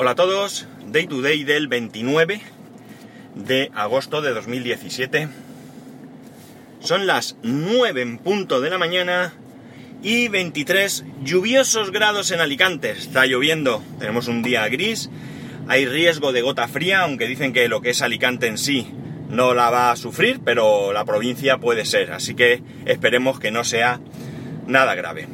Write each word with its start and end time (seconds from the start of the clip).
Hola 0.00 0.12
a 0.12 0.14
todos, 0.14 0.68
Day 0.86 1.08
to 1.08 1.22
Day 1.22 1.42
del 1.42 1.66
29 1.66 2.40
de 3.34 3.68
agosto 3.74 4.22
de 4.22 4.30
2017. 4.30 5.28
Son 6.78 7.08
las 7.08 7.36
9 7.42 8.00
en 8.02 8.18
punto 8.18 8.60
de 8.60 8.70
la 8.70 8.78
mañana 8.78 9.34
y 10.00 10.28
23 10.28 11.04
lluviosos 11.24 11.90
grados 11.90 12.30
en 12.30 12.38
Alicante. 12.38 12.92
Está 12.92 13.26
lloviendo, 13.26 13.82
tenemos 13.98 14.28
un 14.28 14.44
día 14.44 14.68
gris, 14.68 15.10
hay 15.66 15.84
riesgo 15.84 16.30
de 16.30 16.42
gota 16.42 16.68
fría, 16.68 17.00
aunque 17.00 17.26
dicen 17.26 17.52
que 17.52 17.66
lo 17.66 17.80
que 17.80 17.90
es 17.90 18.00
Alicante 18.00 18.46
en 18.46 18.56
sí 18.56 18.86
no 19.28 19.52
la 19.52 19.68
va 19.68 19.90
a 19.90 19.96
sufrir, 19.96 20.38
pero 20.44 20.92
la 20.92 21.04
provincia 21.04 21.58
puede 21.58 21.84
ser, 21.84 22.12
así 22.12 22.36
que 22.36 22.62
esperemos 22.86 23.40
que 23.40 23.50
no 23.50 23.64
sea 23.64 23.98
nada 24.64 24.94
grave. 24.94 25.26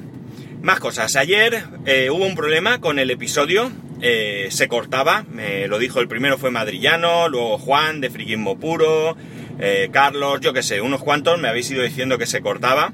Más 0.63 0.81
cosas, 0.81 1.17
ayer 1.17 1.65
eh, 1.85 2.09
hubo 2.09 2.25
un 2.25 2.35
problema 2.35 2.81
con 2.81 2.99
el 2.99 3.11
episodio, 3.11 3.71
eh, 4.07 4.49
se 4.51 4.69
cortaba, 4.69 5.25
me 5.33 5.67
lo 5.67 5.79
dijo 5.79 5.99
el 5.99 6.09
primero 6.09 6.37
fue 6.37 6.51
Madrillano, 6.51 7.27
luego 7.31 7.57
Juan 7.57 8.03
de 8.03 8.11
Friquismo 8.11 8.61
Puro, 8.61 9.17
eh, 9.59 9.89
Carlos, 9.91 10.41
yo 10.43 10.53
que 10.53 10.63
sé, 10.63 10.83
unos 10.83 11.03
cuantos 11.03 11.41
me 11.41 11.49
habéis 11.49 11.71
ido 11.71 11.83
diciendo 11.83 12.19
que 12.19 12.27
se 12.27 12.43
cortaba. 12.43 12.93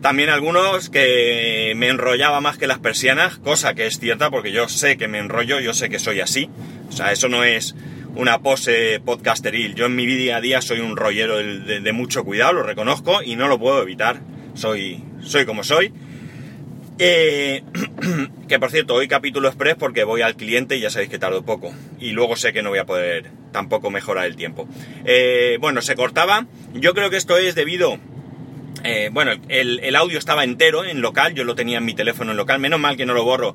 también 0.00 0.30
algunos 0.30 0.88
que 0.88 1.74
me 1.76 1.88
enrollaba 1.88 2.40
más 2.40 2.56
que 2.56 2.66
las 2.66 2.78
persianas, 2.78 3.36
cosa 3.38 3.74
que 3.74 3.86
es 3.86 3.98
cierta 3.98 4.30
porque 4.30 4.52
yo 4.52 4.68
sé 4.68 4.96
que 4.96 5.06
me 5.06 5.18
enrollo, 5.18 5.60
yo 5.60 5.74
sé 5.74 5.90
que 5.90 5.98
soy 5.98 6.20
así. 6.20 6.48
O 6.88 6.92
sea, 6.92 7.12
eso 7.12 7.28
no 7.28 7.44
es 7.44 7.74
una 8.14 8.38
pose 8.38 9.00
podcasteril. 9.04 9.74
Yo 9.74 9.84
en 9.84 9.96
mi 9.96 10.06
día 10.06 10.36
a 10.36 10.40
día 10.40 10.62
soy 10.62 10.80
un 10.80 10.96
rollero 10.96 11.36
de, 11.36 11.80
de 11.80 11.92
mucho 11.92 12.24
cuidado, 12.24 12.54
lo 12.54 12.62
reconozco 12.62 13.22
y 13.22 13.36
no 13.36 13.48
lo 13.48 13.58
puedo 13.58 13.82
evitar. 13.82 14.20
Soy, 14.54 15.04
soy 15.20 15.44
como 15.44 15.62
soy. 15.62 15.92
Eh, 17.02 17.62
que 18.48 18.58
por 18.58 18.70
cierto, 18.70 18.94
hoy 18.94 19.08
capítulo 19.08 19.48
express 19.48 19.76
porque 19.76 20.04
voy 20.04 20.22
al 20.22 20.36
cliente 20.36 20.76
y 20.76 20.80
ya 20.80 20.90
sabéis 20.90 21.10
que 21.10 21.18
tardo 21.18 21.44
poco. 21.44 21.72
Y 21.98 22.12
luego 22.12 22.36
sé 22.36 22.52
que 22.52 22.62
no 22.62 22.70
voy 22.70 22.78
a 22.78 22.86
poder 22.86 23.30
tampoco 23.52 23.90
mejorar 23.90 24.26
el 24.26 24.36
tiempo. 24.36 24.68
Eh, 25.04 25.58
bueno, 25.60 25.82
se 25.82 25.94
cortaba. 25.94 26.46
Yo 26.74 26.94
creo 26.94 27.10
que 27.10 27.16
esto 27.16 27.36
es 27.36 27.54
debido... 27.54 27.98
Eh, 28.82 29.10
bueno, 29.12 29.32
el, 29.48 29.80
el, 29.80 29.96
audio 29.96 30.18
estaba 30.18 30.42
entero 30.42 30.84
en 30.84 31.02
local, 31.02 31.34
yo 31.34 31.44
lo 31.44 31.54
tenía 31.54 31.78
en 31.78 31.84
mi 31.84 31.92
teléfono 31.92 32.30
en 32.30 32.38
local, 32.38 32.60
menos 32.60 32.80
mal 32.80 32.96
que 32.96 33.04
no 33.04 33.12
lo 33.12 33.24
borro. 33.24 33.54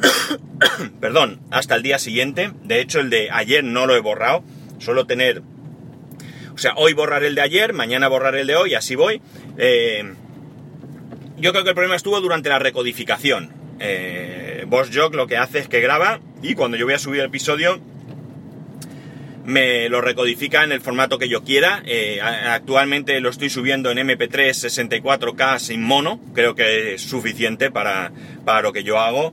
Perdón, 1.00 1.40
hasta 1.50 1.74
el 1.74 1.82
día 1.82 1.98
siguiente. 1.98 2.52
De 2.62 2.80
hecho, 2.80 3.00
el 3.00 3.10
de 3.10 3.30
ayer 3.30 3.62
no 3.62 3.86
lo 3.86 3.94
he 3.94 4.00
borrado. 4.00 4.42
Suelo 4.78 5.06
tener... 5.06 5.42
O 6.54 6.58
sea, 6.58 6.72
hoy 6.76 6.94
borrar 6.94 7.24
el 7.24 7.34
de 7.34 7.42
ayer, 7.42 7.74
mañana 7.74 8.08
borrar 8.08 8.34
el 8.36 8.46
de 8.46 8.56
hoy, 8.56 8.74
así 8.74 8.94
voy. 8.94 9.20
Eh, 9.58 10.14
yo 11.38 11.52
creo 11.52 11.64
que 11.64 11.70
el 11.70 11.74
problema 11.74 11.96
estuvo 11.96 12.20
durante 12.20 12.48
la 12.48 12.58
recodificación. 12.58 13.52
Eh, 13.78 14.66
Jog 14.70 15.14
lo 15.14 15.26
que 15.26 15.36
hace 15.36 15.58
es 15.58 15.68
que 15.68 15.80
graba 15.80 16.20
y 16.42 16.54
cuando 16.54 16.76
yo 16.76 16.86
voy 16.86 16.94
a 16.94 16.98
subir 16.98 17.20
el 17.20 17.26
episodio 17.26 17.80
me 19.44 19.88
lo 19.88 20.00
recodifica 20.00 20.64
en 20.64 20.72
el 20.72 20.80
formato 20.80 21.18
que 21.18 21.28
yo 21.28 21.44
quiera. 21.44 21.82
Eh, 21.86 22.20
actualmente 22.20 23.20
lo 23.20 23.30
estoy 23.30 23.48
subiendo 23.48 23.90
en 23.90 23.98
MP3 23.98 24.50
64K 24.50 25.58
sin 25.60 25.82
mono, 25.82 26.20
creo 26.34 26.54
que 26.54 26.94
es 26.94 27.02
suficiente 27.02 27.70
para, 27.70 28.12
para 28.44 28.62
lo 28.62 28.72
que 28.72 28.82
yo 28.82 28.98
hago. 28.98 29.32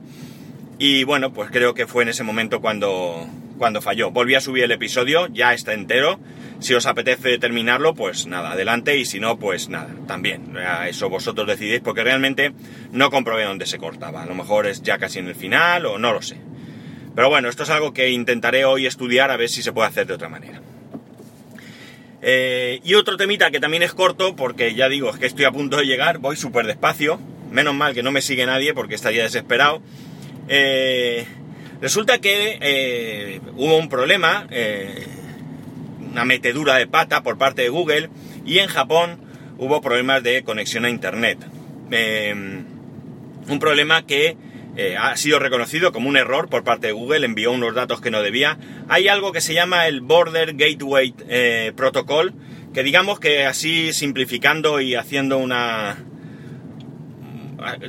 Y 0.78 1.04
bueno, 1.04 1.32
pues 1.32 1.50
creo 1.50 1.74
que 1.74 1.86
fue 1.86 2.04
en 2.04 2.10
ese 2.10 2.22
momento 2.22 2.60
cuando, 2.60 3.26
cuando 3.58 3.80
falló. 3.80 4.10
Volví 4.10 4.34
a 4.34 4.40
subir 4.40 4.64
el 4.64 4.72
episodio, 4.72 5.26
ya 5.28 5.52
está 5.52 5.72
entero. 5.72 6.20
Si 6.60 6.74
os 6.74 6.86
apetece 6.86 7.38
terminarlo, 7.38 7.94
pues 7.94 8.26
nada, 8.26 8.52
adelante. 8.52 8.96
Y 8.96 9.04
si 9.04 9.20
no, 9.20 9.38
pues 9.38 9.68
nada, 9.68 9.94
también. 10.06 10.56
Eso 10.88 11.08
vosotros 11.08 11.46
decidís, 11.46 11.80
porque 11.80 12.04
realmente 12.04 12.52
no 12.92 13.10
comprobé 13.10 13.44
dónde 13.44 13.66
se 13.66 13.78
cortaba. 13.78 14.22
A 14.22 14.26
lo 14.26 14.34
mejor 14.34 14.66
es 14.66 14.82
ya 14.82 14.98
casi 14.98 15.18
en 15.18 15.28
el 15.28 15.34
final 15.34 15.86
o 15.86 15.98
no 15.98 16.12
lo 16.12 16.22
sé. 16.22 16.36
Pero 17.14 17.28
bueno, 17.28 17.48
esto 17.48 17.62
es 17.62 17.70
algo 17.70 17.92
que 17.92 18.10
intentaré 18.10 18.64
hoy 18.64 18.86
estudiar 18.86 19.30
a 19.30 19.36
ver 19.36 19.48
si 19.48 19.62
se 19.62 19.72
puede 19.72 19.88
hacer 19.88 20.06
de 20.06 20.14
otra 20.14 20.28
manera. 20.28 20.60
Eh, 22.22 22.80
y 22.82 22.94
otro 22.94 23.16
temita 23.16 23.50
que 23.50 23.60
también 23.60 23.82
es 23.82 23.92
corto, 23.92 24.34
porque 24.34 24.74
ya 24.74 24.88
digo, 24.88 25.10
es 25.10 25.16
que 25.18 25.26
estoy 25.26 25.44
a 25.44 25.52
punto 25.52 25.76
de 25.76 25.84
llegar, 25.84 26.18
voy 26.18 26.36
súper 26.36 26.66
despacio. 26.66 27.20
Menos 27.50 27.74
mal 27.74 27.94
que 27.94 28.02
no 28.02 28.10
me 28.10 28.22
sigue 28.22 28.46
nadie 28.46 28.74
porque 28.74 28.94
estaría 28.94 29.22
desesperado. 29.22 29.82
Eh, 30.48 31.26
Resulta 31.84 32.18
que 32.18 32.58
eh, 32.62 33.40
hubo 33.56 33.76
un 33.76 33.90
problema, 33.90 34.46
eh, 34.50 35.06
una 36.14 36.24
metedura 36.24 36.76
de 36.76 36.86
pata 36.86 37.24
por 37.24 37.38
parte 37.38 37.62
de 37.62 37.70
Google 37.70 38.08
y 38.46 38.60
en 38.60 38.68
Japón 38.68 39.18
hubo 39.58 39.80
problemas 39.80 40.22
de 40.22 40.44
conexión 40.44 40.84
a 40.84 40.90
Internet. 40.90 41.38
Em, 41.90 42.64
un 43.48 43.58
problema 43.58 44.06
que 44.06 44.36
eh, 44.76 44.96
ha 44.96 45.16
sido 45.16 45.40
reconocido 45.40 45.90
como 45.90 46.08
un 46.08 46.16
error 46.16 46.48
por 46.48 46.62
parte 46.62 46.86
de 46.86 46.92
Google, 46.92 47.26
envió 47.26 47.50
unos 47.50 47.74
datos 47.74 48.00
que 48.00 48.12
no 48.12 48.22
debía. 48.22 48.58
Hay 48.88 49.08
algo 49.08 49.32
que 49.32 49.40
se 49.40 49.54
llama 49.54 49.88
el 49.88 50.02
Border 50.02 50.54
Gateway 50.54 51.14
Protocol, 51.74 52.32
que 52.72 52.84
digamos 52.84 53.18
que 53.18 53.44
así 53.44 53.92
simplificando 53.92 54.80
y 54.80 54.94
haciendo 54.94 55.38
una... 55.38 55.98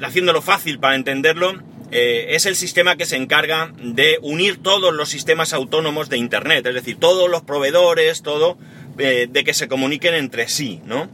haciéndolo 0.02 0.42
fácil 0.42 0.80
para 0.80 0.96
entenderlo, 0.96 1.62
eh, 1.98 2.36
es 2.36 2.46
el 2.46 2.58
sistema 2.58 2.98
que 2.98 3.06
se 3.06 3.16
encarga 3.16 3.72
de 3.78 4.18
unir 4.22 4.62
todos 4.62 4.94
los 4.94 5.08
sistemas 5.08 5.54
autónomos 5.54 6.10
de 6.10 6.18
Internet, 6.18 6.66
es 6.66 6.74
decir, 6.74 6.98
todos 7.00 7.30
los 7.30 7.44
proveedores, 7.44 8.22
todo, 8.22 8.58
eh, 8.98 9.28
de 9.32 9.44
que 9.46 9.54
se 9.54 9.70
comuniquen 9.70 10.14
entre 10.14 10.50
sí, 10.50 10.82
¿no? 10.84 11.08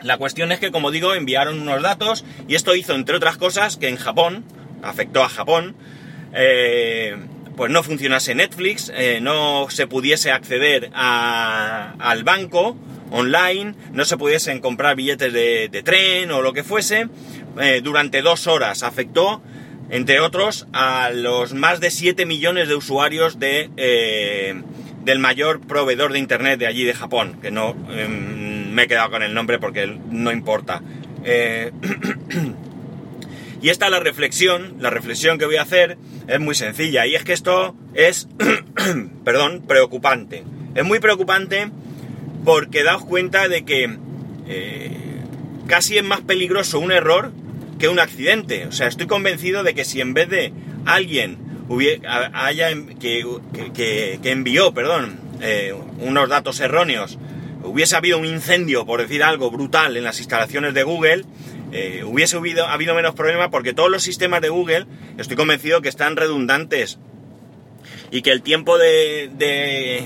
La 0.00 0.16
cuestión 0.16 0.50
es 0.50 0.60
que, 0.60 0.70
como 0.70 0.90
digo, 0.90 1.12
enviaron 1.12 1.60
unos 1.60 1.82
datos 1.82 2.24
y 2.48 2.54
esto 2.54 2.74
hizo, 2.74 2.94
entre 2.94 3.16
otras 3.16 3.36
cosas, 3.36 3.76
que 3.76 3.88
en 3.88 3.96
Japón, 3.96 4.46
afectó 4.82 5.22
a 5.22 5.28
Japón, 5.28 5.76
eh, 6.32 7.14
pues 7.54 7.70
no 7.70 7.82
funcionase 7.82 8.34
Netflix, 8.34 8.90
no 9.20 9.68
se 9.68 9.86
pudiese 9.86 10.30
acceder 10.30 10.90
al 10.94 12.24
banco 12.24 12.78
online, 13.10 13.74
no 13.92 14.06
se 14.06 14.16
pudiesen 14.16 14.60
comprar 14.60 14.96
billetes 14.96 15.34
de 15.34 15.82
tren 15.84 16.30
o 16.30 16.40
lo 16.40 16.54
que 16.54 16.64
fuese, 16.64 17.08
durante 17.82 18.20
dos 18.20 18.46
horas 18.46 18.82
afectó 18.82 19.42
entre 19.90 20.20
otros 20.20 20.66
a 20.72 21.10
los 21.10 21.54
más 21.54 21.80
de 21.80 21.90
7 21.90 22.26
millones 22.26 22.68
de 22.68 22.74
usuarios 22.74 23.38
de, 23.38 23.70
eh, 23.76 24.62
del 25.04 25.18
mayor 25.18 25.60
proveedor 25.60 26.12
de 26.12 26.18
Internet 26.18 26.58
de 26.58 26.66
allí 26.66 26.84
de 26.84 26.94
Japón, 26.94 27.38
que 27.40 27.50
no 27.50 27.76
em, 27.90 28.70
me 28.72 28.84
he 28.84 28.88
quedado 28.88 29.10
con 29.10 29.22
el 29.22 29.34
nombre 29.34 29.58
porque 29.58 29.86
no 30.10 30.32
importa. 30.32 30.82
Eh, 31.24 31.72
y 33.62 33.68
esta 33.68 33.88
la 33.88 34.00
reflexión, 34.00 34.76
la 34.80 34.90
reflexión 34.90 35.38
que 35.38 35.46
voy 35.46 35.56
a 35.56 35.62
hacer 35.62 35.96
es 36.26 36.40
muy 36.40 36.54
sencilla 36.54 37.06
y 37.06 37.14
es 37.14 37.24
que 37.24 37.32
esto 37.32 37.76
es, 37.94 38.28
perdón, 39.24 39.62
preocupante. 39.66 40.44
Es 40.74 40.84
muy 40.84 40.98
preocupante 40.98 41.70
porque 42.44 42.82
daos 42.82 43.04
cuenta 43.04 43.48
de 43.48 43.64
que 43.64 43.96
eh, 44.48 44.90
casi 45.66 45.98
es 45.98 46.04
más 46.04 46.20
peligroso 46.20 46.78
un 46.78 46.92
error 46.92 47.32
que 47.78 47.88
un 47.88 47.98
accidente. 47.98 48.66
O 48.66 48.72
sea, 48.72 48.86
estoy 48.86 49.06
convencido 49.06 49.62
de 49.62 49.74
que 49.74 49.84
si 49.84 50.00
en 50.00 50.14
vez 50.14 50.28
de 50.28 50.52
alguien 50.84 51.38
haya, 52.32 52.70
que, 53.00 54.20
envió, 54.24 54.72
perdón, 54.72 55.18
eh, 55.40 55.74
unos 56.00 56.28
datos 56.28 56.60
erróneos, 56.60 57.18
hubiese 57.64 57.96
habido 57.96 58.18
un 58.18 58.24
incendio, 58.24 58.86
por 58.86 59.00
decir 59.00 59.22
algo 59.22 59.50
brutal, 59.50 59.96
en 59.96 60.04
las 60.04 60.18
instalaciones 60.18 60.74
de 60.74 60.82
Google, 60.84 61.24
eh, 61.72 62.04
hubiese 62.04 62.36
habido, 62.36 62.66
habido 62.66 62.94
menos 62.94 63.14
problema 63.14 63.50
porque 63.50 63.74
todos 63.74 63.90
los 63.90 64.02
sistemas 64.02 64.40
de 64.40 64.48
Google, 64.48 64.86
estoy 65.18 65.36
convencido 65.36 65.82
que 65.82 65.88
están 65.88 66.16
redundantes 66.16 66.98
y 68.10 68.22
que 68.22 68.30
el 68.30 68.42
tiempo 68.42 68.78
de, 68.78 69.30
de, 69.36 70.04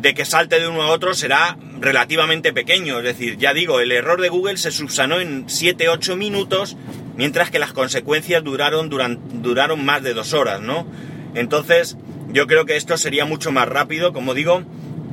de 0.00 0.14
que 0.14 0.24
salte 0.24 0.60
de 0.60 0.68
uno 0.68 0.82
a 0.82 0.90
otro 0.90 1.14
será 1.14 1.56
relativamente 1.80 2.52
pequeño. 2.52 2.98
Es 2.98 3.04
decir, 3.04 3.36
ya 3.36 3.52
digo, 3.52 3.80
el 3.80 3.92
error 3.92 4.20
de 4.20 4.28
Google 4.28 4.56
se 4.56 4.70
subsanó 4.70 5.20
en 5.20 5.46
7-8 5.46 6.16
minutos, 6.16 6.76
mientras 7.16 7.50
que 7.50 7.58
las 7.58 7.72
consecuencias 7.72 8.44
duraron, 8.44 8.88
duraron 8.90 9.84
más 9.84 10.02
de 10.02 10.14
dos 10.14 10.32
horas, 10.32 10.60
¿no? 10.60 10.86
Entonces, 11.34 11.96
yo 12.28 12.46
creo 12.46 12.64
que 12.64 12.76
esto 12.76 12.96
sería 12.96 13.24
mucho 13.24 13.50
más 13.50 13.68
rápido, 13.68 14.12
como 14.12 14.34
digo, 14.34 14.62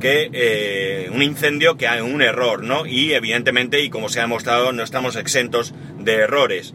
que 0.00 0.30
eh, 0.32 1.10
un 1.12 1.22
incendio 1.22 1.76
que 1.76 1.88
un 2.02 2.22
error, 2.22 2.62
¿no? 2.62 2.86
Y 2.86 3.12
evidentemente, 3.14 3.82
y 3.82 3.90
como 3.90 4.08
se 4.08 4.20
ha 4.20 4.22
demostrado, 4.22 4.72
no 4.72 4.82
estamos 4.82 5.16
exentos 5.16 5.74
de 5.98 6.14
errores. 6.14 6.74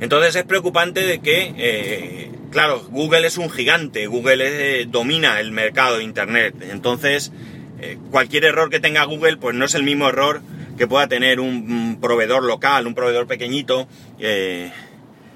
Entonces 0.00 0.36
es 0.36 0.44
preocupante 0.44 1.00
de 1.00 1.20
que, 1.20 1.54
eh, 1.56 2.30
claro, 2.54 2.80
Google 2.88 3.26
es 3.26 3.36
un 3.36 3.50
gigante, 3.50 4.06
Google 4.06 4.80
eh, 4.80 4.86
domina 4.86 5.38
el 5.40 5.52
mercado 5.52 5.98
de 5.98 6.04
Internet. 6.04 6.54
Entonces, 6.70 7.30
eh, 7.80 7.98
cualquier 8.10 8.46
error 8.46 8.70
que 8.70 8.80
tenga 8.80 9.04
Google, 9.04 9.36
pues 9.36 9.54
no 9.54 9.66
es 9.66 9.74
el 9.74 9.82
mismo 9.82 10.08
error 10.08 10.40
que 10.78 10.86
pueda 10.86 11.06
tener 11.06 11.38
un, 11.38 11.98
proveedor 12.00 12.44
local, 12.44 12.86
un 12.86 12.94
proveedor 12.94 13.26
pequeñito. 13.26 13.86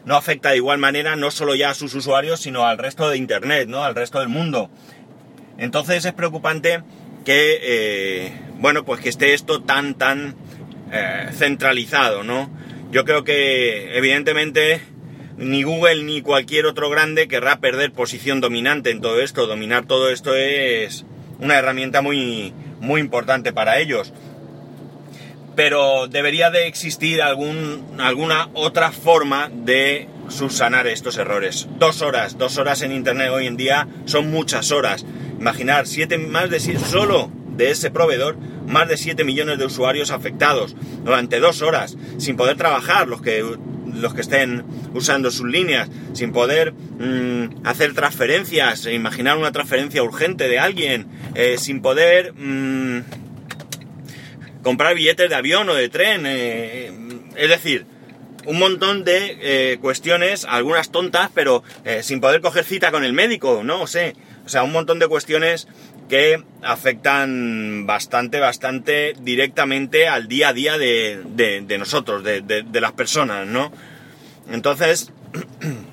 no 0.07 0.17
afecta 0.17 0.51
de 0.51 0.57
igual 0.57 0.79
manera 0.79 1.17
no 1.17 1.31
solo 1.31 1.55
ya 1.55 1.69
a 1.71 1.75
sus 1.75 1.95
usuarios, 1.95 2.41
sino 2.41 2.65
al 2.65 2.79
resto 2.79 3.11
de 3.11 3.19
Internet, 3.19 3.69
¿no? 3.69 3.85
Al 3.85 3.95
resto 3.95 4.21
del 4.21 4.31
mundo. 4.31 4.71
Entonces 5.59 6.05
es 6.05 6.13
preocupante 6.13 6.83
que, 7.25 7.59
eh, 7.61 8.33
bueno, 8.59 8.85
pues 8.85 9.01
que 9.01 9.11
esté 9.11 9.35
esto 9.35 9.61
tan, 9.61 9.95
tan 9.95 10.35
eh, 10.93 11.29
centralizado, 11.35 12.23
¿no? 12.23 12.49
Yo 12.91 13.05
creo 13.05 13.23
que, 13.23 13.95
evidentemente, 13.99 14.81
ni 15.39 15.63
Google 15.63 16.03
ni 16.03 16.21
cualquier 16.21 16.67
otro 16.67 16.91
grande 16.91 17.29
querrá 17.29 17.61
perder 17.61 17.93
posición 17.93 18.41
dominante 18.41 18.91
en 18.91 19.01
todo 19.01 19.21
esto. 19.21 19.47
Dominar 19.47 19.87
todo 19.87 20.11
esto 20.11 20.35
es 20.35 21.05
una 21.39 21.57
herramienta 21.57 22.03
muy, 22.03 22.53
muy 22.81 23.01
importante 23.01 23.53
para 23.53 23.79
ellos. 23.79 24.13
Pero 25.55 26.09
debería 26.09 26.51
de 26.51 26.67
existir 26.67 27.23
algún, 27.23 27.85
alguna 27.99 28.49
otra 28.55 28.93
forma 28.93 29.49
de 29.53 30.09
subsanar 30.29 30.87
estos 30.87 31.17
errores. 31.17 31.69
Dos 31.79 32.03
horas, 32.03 32.37
dos 32.37 32.59
horas 32.59 32.83
en 32.83 32.93
Internet 32.93 33.31
hoy 33.33 33.47
en 33.47 33.57
día 33.57 33.89
son 34.05 34.31
muchas 34.31 34.73
horas. 34.73 35.07
Imaginar, 35.39 35.87
siete, 35.87 36.19
más 36.19 36.51
de 36.51 36.61
siete, 36.61 36.81
solo 36.81 37.31
de 37.57 37.71
ese 37.71 37.91
proveedor, 37.91 38.37
más 38.67 38.89
de 38.89 38.97
7 38.97 39.25
millones 39.25 39.59
de 39.59 39.67
usuarios 39.67 40.11
afectados 40.11 40.77
durante 41.05 41.41
dos 41.41 41.61
horas, 41.61 41.97
sin 42.19 42.37
poder 42.37 42.57
trabajar 42.57 43.09
los 43.09 43.21
que, 43.21 43.45
los 43.95 44.15
que 44.15 44.21
estén 44.21 44.65
usando 44.95 45.31
sus 45.31 45.47
líneas, 45.47 45.89
sin 46.13 46.33
poder 46.33 46.73
mm, 46.73 47.67
hacer 47.67 47.95
transferencias, 47.95 48.87
imaginar 48.87 49.39
una 49.39 49.53
transferencia 49.53 50.03
urgente 50.03 50.49
de 50.49 50.59
alguien, 50.59 51.07
eh, 51.35 51.57
sin 51.59 51.83
poder 51.83 52.33
mm, 52.35 53.03
comprar 54.63 54.95
billetes 54.95 55.29
de 55.29 55.35
avión 55.35 55.69
o 55.69 55.75
de 55.75 55.89
tren, 55.89 56.25
eh, 56.27 56.93
es 57.37 57.49
decir, 57.49 57.87
un 58.47 58.59
montón 58.59 59.05
de 59.05 59.39
eh, 59.41 59.79
cuestiones, 59.79 60.47
algunas 60.49 60.91
tontas, 60.91 61.31
pero 61.35 61.63
sin 62.01 62.21
poder 62.21 62.41
coger 62.41 62.65
cita 62.65 62.91
con 62.91 63.05
el 63.05 63.13
médico, 63.13 63.63
no 63.63 63.87
sé. 63.87 64.15
O 64.47 64.49
sea, 64.49 64.63
un 64.63 64.73
montón 64.73 64.99
de 64.99 65.07
cuestiones 65.07 65.69
que 66.09 66.43
afectan 66.63 67.87
bastante, 67.87 68.41
bastante 68.41 69.15
directamente 69.21 70.09
al 70.09 70.29
día 70.29 70.49
a 70.49 70.53
día 70.53 70.79
de, 70.79 71.77
nosotros, 71.79 72.25
de, 72.25 72.81
las 72.81 72.93
personas, 72.93 73.47
¿no? 73.47 73.73
Entonces, 74.51 75.13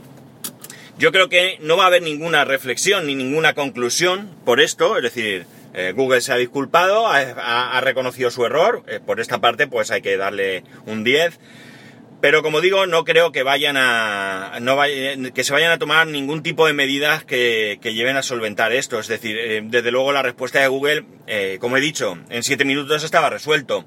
yo 0.98 1.12
creo 1.12 1.30
que 1.30 1.58
no 1.62 1.78
va 1.78 1.84
a 1.84 1.88
haber 1.88 2.02
ninguna 2.02 2.46
reflexión 2.46 3.08
ni 3.08 3.16
ninguna 3.16 3.54
conclusión 3.54 4.30
por 4.46 4.62
esto, 4.62 4.98
es 4.98 5.04
decir, 5.04 5.46
eh, 5.74 5.92
Google 5.94 6.22
se 6.22 6.32
ha 6.32 6.38
disculpado, 6.38 7.06
ha, 7.08 7.82
reconocido 7.82 8.32
su 8.32 8.46
error, 8.46 8.84
eh, 8.88 9.02
por 9.06 9.20
esta 9.20 9.42
parte 9.42 9.68
pues 9.68 9.92
hay 9.92 10.02
que 10.02 10.16
darle 10.16 10.64
un 10.86 11.04
10. 11.04 11.38
Pero 12.22 12.42
como 12.42 12.62
digo, 12.62 12.88
no 12.88 13.04
creo 13.04 13.32
que 13.32 13.44
vayan 13.44 13.78
a. 13.78 14.60
Que 15.34 15.44
se 15.44 15.54
vayan 15.54 15.72
a 15.72 15.78
tomar 15.78 16.08
ningún 16.08 16.44
tipo 16.44 16.66
de 16.66 16.74
medidas 16.74 17.24
que, 17.24 17.80
lleven 17.84 18.18
a 18.18 18.24
solventar 18.24 18.72
esto. 18.74 19.00
Es 19.00 19.08
decir, 19.08 19.38
eh, 19.38 19.62
desde 19.64 19.92
luego 19.92 20.12
la 20.12 20.22
respuesta 20.22 20.60
de 20.60 20.68
Google, 20.68 21.06
eh, 21.28 21.58
como 21.60 21.78
he 21.78 21.82
dicho, 21.82 22.18
en 22.30 22.44
7 22.44 22.66
minutos 22.66 23.04
estaba 23.04 23.30
resuelto. 23.30 23.86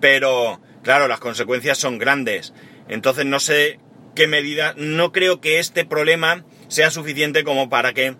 Pero, 0.00 0.60
claro, 0.82 1.08
las 1.08 1.20
consecuencias 1.20 1.78
son 1.78 1.98
grandes. 1.98 2.54
Entonces 2.88 3.26
no 3.26 3.40
sé 3.40 3.80
qué 4.14 4.26
medida. 4.26 4.74
No 4.76 5.12
creo 5.12 5.40
que 5.40 5.58
este 5.58 5.84
problema 5.84 6.44
sea 6.68 6.90
suficiente 6.90 7.44
como 7.44 7.68
para 7.68 7.92
que 7.92 8.16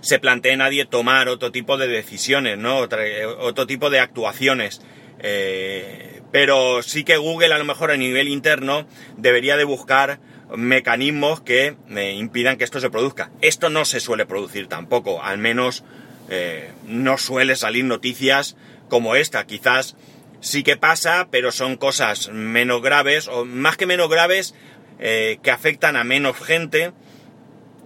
se 0.00 0.18
plantee 0.18 0.56
nadie 0.56 0.84
tomar 0.84 1.28
otro 1.28 1.52
tipo 1.52 1.78
de 1.78 1.88
decisiones, 1.88 2.58
¿no? 2.58 2.78
otro 2.78 3.66
tipo 3.66 3.88
de 3.90 4.00
actuaciones. 4.00 4.82
Eh, 5.20 6.21
pero 6.32 6.82
sí 6.82 7.04
que 7.04 7.18
Google 7.18 7.54
a 7.54 7.58
lo 7.58 7.64
mejor 7.64 7.90
a 7.90 7.96
nivel 7.96 8.26
interno 8.26 8.86
debería 9.18 9.56
de 9.56 9.64
buscar 9.64 10.18
mecanismos 10.56 11.40
que 11.42 11.76
me 11.86 12.14
impidan 12.14 12.56
que 12.56 12.64
esto 12.64 12.80
se 12.80 12.90
produzca. 12.90 13.30
Esto 13.42 13.70
no 13.70 13.84
se 13.84 14.00
suele 14.00 14.26
producir 14.26 14.66
tampoco, 14.66 15.22
al 15.22 15.38
menos 15.38 15.84
eh, 16.30 16.72
no 16.86 17.18
suele 17.18 17.54
salir 17.54 17.84
noticias 17.84 18.56
como 18.88 19.14
esta. 19.14 19.46
Quizás 19.46 19.96
sí 20.40 20.62
que 20.62 20.76
pasa, 20.76 21.28
pero 21.30 21.52
son 21.52 21.76
cosas 21.76 22.30
menos 22.30 22.82
graves, 22.82 23.28
o 23.28 23.44
más 23.44 23.76
que 23.76 23.86
menos 23.86 24.08
graves, 24.08 24.54
eh, 24.98 25.38
que 25.42 25.50
afectan 25.50 25.96
a 25.96 26.04
menos 26.04 26.36
gente. 26.38 26.92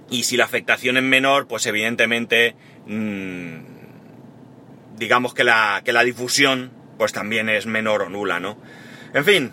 Y 0.09 0.23
si 0.23 0.37
la 0.37 0.45
afectación 0.45 0.97
es 0.97 1.03
menor, 1.03 1.49
pues 1.49 1.67
evidentemente, 1.67 2.55
mm, 2.87 3.57
digamos 4.97 5.35
que 5.35 5.43
la, 5.43 5.83
que 5.85 5.93
la 5.93 6.05
difusión 6.05 6.76
pues 6.99 7.13
también 7.13 7.49
es 7.49 7.67
menor 7.67 8.03
o 8.03 8.09
nula, 8.09 8.41
¿no? 8.41 8.57
En 9.15 9.25
fin, 9.25 9.53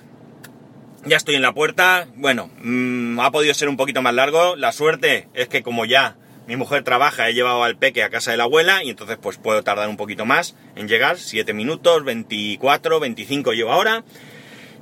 ya 1.05 1.17
estoy 1.17 1.35
en 1.35 1.41
la 1.41 1.53
puerta. 1.53 2.07
Bueno, 2.15 2.49
mm, 2.61 3.19
ha 3.19 3.31
podido 3.31 3.53
ser 3.53 3.69
un 3.69 3.77
poquito 3.77 4.01
más 4.01 4.13
largo. 4.13 4.55
La 4.55 4.71
suerte 4.71 5.27
es 5.33 5.47
que 5.47 5.63
como 5.63 5.85
ya 5.85 6.15
mi 6.47 6.55
mujer 6.55 6.83
trabaja, 6.83 7.29
he 7.29 7.33
llevado 7.33 7.63
al 7.63 7.77
peque 7.77 8.03
a 8.03 8.09
casa 8.09 8.31
de 8.31 8.37
la 8.37 8.43
abuela 8.43 8.83
y 8.83 8.89
entonces 8.89 9.17
pues 9.21 9.37
puedo 9.37 9.63
tardar 9.63 9.89
un 9.89 9.97
poquito 9.97 10.25
más 10.25 10.55
en 10.75 10.87
llegar. 10.87 11.17
7 11.17 11.53
minutos, 11.53 12.03
24, 12.03 12.99
25 12.99 13.53
llevo 13.53 13.71
ahora. 13.71 14.03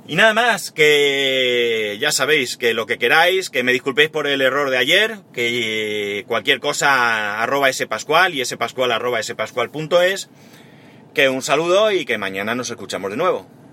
Y 0.06 0.16
nada 0.16 0.34
más, 0.34 0.72
que 0.72 1.96
ya 2.00 2.10
sabéis 2.10 2.56
que 2.56 2.74
lo 2.74 2.86
que 2.86 2.98
queráis, 2.98 3.50
que 3.50 3.62
me 3.62 3.72
disculpéis 3.72 4.10
por 4.10 4.26
el 4.26 4.40
error 4.40 4.68
de 4.70 4.78
ayer, 4.78 5.18
que 5.32 6.24
cualquier 6.26 6.58
cosa 6.58 7.40
arroba 7.40 7.68
pascual 7.88 8.34
y 8.34 8.44
spascual 8.44 8.90
arroba 8.90 9.22
spascual.es 9.22 10.28
que 11.14 11.28
un 11.28 11.42
saludo 11.42 11.90
y 11.90 12.04
que 12.04 12.18
mañana 12.18 12.54
nos 12.54 12.70
escuchamos 12.70 13.10
de 13.10 13.16
nuevo. 13.16 13.46